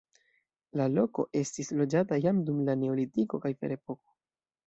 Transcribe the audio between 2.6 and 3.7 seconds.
la neolitiko kaj